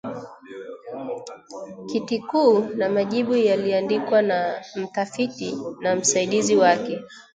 [1.85, 6.99] Kitikuu na majibu yaliandikwa na mtafiti na masidizi wake